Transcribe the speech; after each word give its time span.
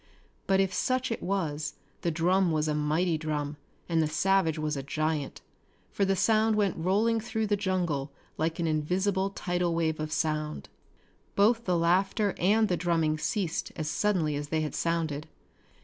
But 0.47 0.59
if 0.59 0.73
such 0.73 1.11
it 1.11 1.21
was 1.21 1.75
the 2.01 2.09
drum 2.09 2.51
was 2.51 2.67
a 2.67 2.73
mighty 2.73 3.19
drum, 3.19 3.57
and 3.87 4.01
the 4.01 4.07
savage 4.07 4.57
was 4.57 4.75
a 4.75 4.81
giant, 4.81 5.41
for 5.91 6.05
the 6.05 6.15
sound 6.15 6.55
went 6.55 6.75
rolling 6.75 7.19
through 7.19 7.45
the 7.45 7.55
jungle 7.55 8.11
like 8.35 8.57
an 8.57 8.65
invisible 8.65 9.29
tidal 9.29 9.75
wave 9.75 9.99
of 9.99 10.11
sound. 10.11 10.69
Both 11.35 11.65
the 11.65 11.77
laughter 11.77 12.33
and 12.39 12.67
the 12.67 12.77
drumming 12.77 13.19
ceased 13.19 13.71
as 13.75 13.91
suddenly 13.91 14.35
as 14.35 14.47
they 14.47 14.61
had 14.61 14.73
sounded. 14.73 15.27